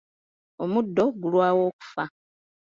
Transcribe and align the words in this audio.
Omuddo 0.63 1.03
gulwawo 1.21 1.61
okufa. 1.71 2.03